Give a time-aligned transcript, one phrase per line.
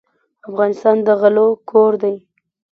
[0.49, 2.15] افغانستان د غلو کور دی.